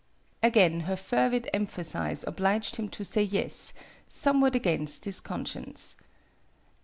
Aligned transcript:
Again 0.41 0.79
her 0.89 0.95
fervid 0.95 1.47
emphasis 1.53 2.23
obliged 2.25 2.77
him 2.77 2.89
to 2.89 3.05
say 3.05 3.21
yes, 3.21 3.71
somewhat 4.09 4.55
against 4.55 5.05
his 5.05 5.19
conscience. 5.21 5.95